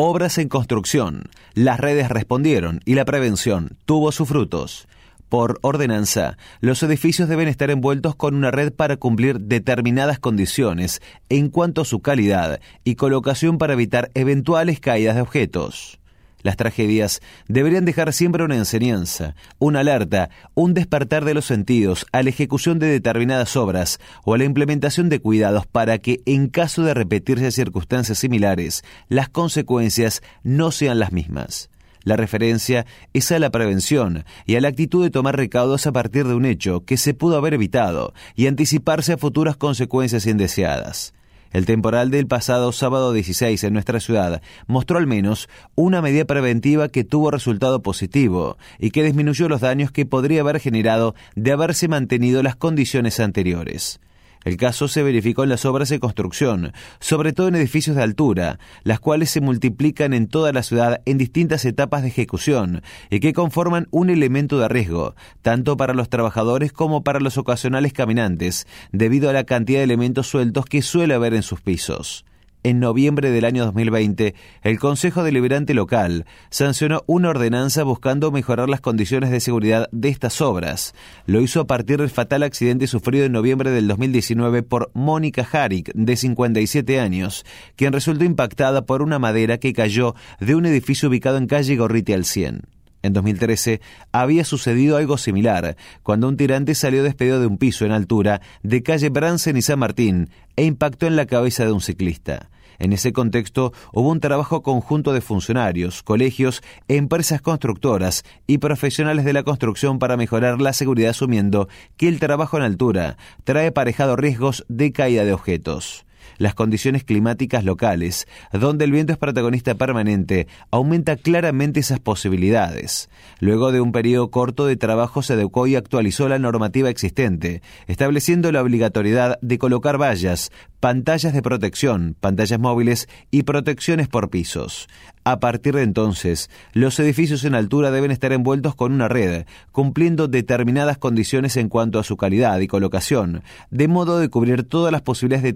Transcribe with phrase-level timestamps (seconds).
[0.00, 1.24] Obras en construcción.
[1.54, 4.86] Las redes respondieron y la prevención tuvo sus frutos.
[5.28, 11.48] Por ordenanza, los edificios deben estar envueltos con una red para cumplir determinadas condiciones en
[11.48, 15.97] cuanto a su calidad y colocación para evitar eventuales caídas de objetos.
[16.42, 22.22] Las tragedias deberían dejar siempre una enseñanza, una alerta, un despertar de los sentidos a
[22.22, 26.82] la ejecución de determinadas obras o a la implementación de cuidados para que, en caso
[26.82, 31.70] de repetirse circunstancias similares, las consecuencias no sean las mismas.
[32.04, 36.26] La referencia es a la prevención y a la actitud de tomar recaudos a partir
[36.26, 41.12] de un hecho que se pudo haber evitado y anticiparse a futuras consecuencias indeseadas.
[41.52, 46.88] El temporal del pasado sábado 16 en nuestra ciudad mostró al menos una medida preventiva
[46.88, 51.88] que tuvo resultado positivo y que disminuyó los daños que podría haber generado de haberse
[51.88, 54.00] mantenido las condiciones anteriores.
[54.44, 58.58] El caso se verificó en las obras de construcción, sobre todo en edificios de altura,
[58.82, 63.32] las cuales se multiplican en toda la ciudad en distintas etapas de ejecución y que
[63.32, 69.30] conforman un elemento de riesgo, tanto para los trabajadores como para los ocasionales caminantes, debido
[69.30, 72.24] a la cantidad de elementos sueltos que suele haber en sus pisos
[72.68, 78.82] en noviembre del año 2020, el Consejo Deliberante Local sancionó una ordenanza buscando mejorar las
[78.82, 80.94] condiciones de seguridad de estas obras.
[81.24, 85.92] Lo hizo a partir del fatal accidente sufrido en noviembre del 2019 por Mónica Harik,
[85.94, 91.38] de 57 años, quien resultó impactada por una madera que cayó de un edificio ubicado
[91.38, 92.62] en calle Gorriti al 100.
[93.00, 93.80] En 2013
[94.12, 98.82] había sucedido algo similar, cuando un tirante salió despedido de un piso en altura de
[98.82, 102.50] calle Bransen y San Martín e impactó en la cabeza de un ciclista.
[102.78, 109.32] En ese contexto hubo un trabajo conjunto de funcionarios, colegios, empresas constructoras y profesionales de
[109.32, 114.64] la construcción para mejorar la seguridad asumiendo que el trabajo en altura trae aparejado riesgos
[114.68, 116.06] de caída de objetos
[116.38, 123.10] las condiciones climáticas locales, donde el viento es protagonista permanente, aumenta claramente esas posibilidades.
[123.40, 128.52] Luego de un periodo corto de trabajo se adecuó y actualizó la normativa existente, estableciendo
[128.52, 134.88] la obligatoriedad de colocar vallas, pantallas de protección, pantallas móviles y protecciones por pisos.
[135.24, 140.26] A partir de entonces, los edificios en altura deben estar envueltos con una red, cumpliendo
[140.26, 145.02] determinadas condiciones en cuanto a su calidad y colocación, de modo de cubrir todas las
[145.02, 145.52] posibilidades de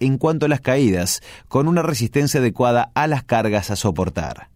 [0.00, 4.48] en cuanto a las caídas, con una resistencia adecuada a las cargas a soportar.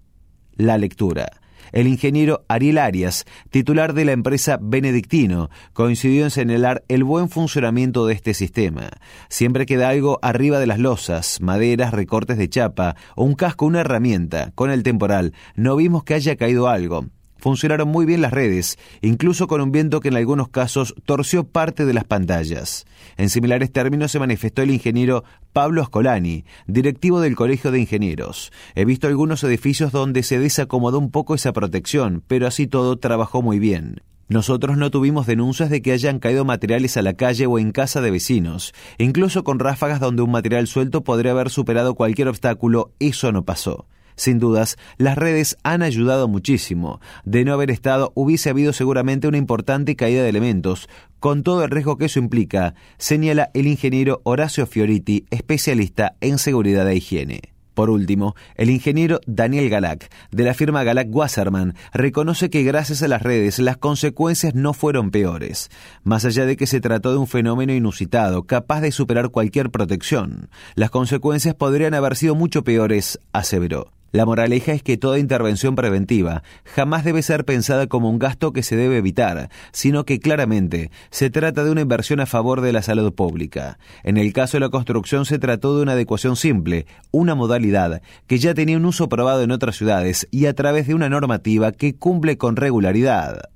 [0.56, 1.40] La lectura.
[1.72, 8.06] El ingeniero Ariel Arias, titular de la empresa Benedictino, coincidió en señalar el buen funcionamiento
[8.06, 8.90] de este sistema.
[9.28, 13.80] Siempre queda algo arriba de las losas, maderas, recortes de chapa o un casco, una
[13.80, 14.52] herramienta.
[14.54, 17.06] Con el temporal no vimos que haya caído algo
[17.44, 21.84] funcionaron muy bien las redes, incluso con un viento que en algunos casos torció parte
[21.84, 22.86] de las pantallas.
[23.18, 28.50] En similares términos se manifestó el ingeniero Pablo Ascolani, directivo del Colegio de Ingenieros.
[28.74, 33.42] He visto algunos edificios donde se desacomodó un poco esa protección, pero así todo trabajó
[33.42, 34.00] muy bien.
[34.26, 38.00] Nosotros no tuvimos denuncias de que hayan caído materiales a la calle o en casa
[38.00, 38.72] de vecinos.
[38.96, 43.86] Incluso con ráfagas donde un material suelto podría haber superado cualquier obstáculo, eso no pasó.
[44.16, 47.00] Sin dudas, las redes han ayudado muchísimo.
[47.24, 50.88] De no haber estado, hubiese habido seguramente una importante caída de elementos,
[51.20, 56.88] con todo el riesgo que eso implica, señala el ingeniero Horacio Fioriti, especialista en seguridad
[56.88, 57.54] e higiene.
[57.74, 63.08] Por último, el ingeniero Daniel Galac, de la firma Galac Wasserman, reconoce que gracias a
[63.08, 65.70] las redes las consecuencias no fueron peores,
[66.04, 70.48] más allá de que se trató de un fenómeno inusitado, capaz de superar cualquier protección.
[70.76, 73.93] Las consecuencias podrían haber sido mucho peores, aseveró.
[74.14, 78.62] La moraleja es que toda intervención preventiva jamás debe ser pensada como un gasto que
[78.62, 82.82] se debe evitar, sino que claramente se trata de una inversión a favor de la
[82.82, 83.76] salud pública.
[84.04, 88.38] En el caso de la construcción se trató de una adecuación simple, una modalidad que
[88.38, 91.96] ya tenía un uso probado en otras ciudades y a través de una normativa que
[91.96, 93.53] cumple con regularidad.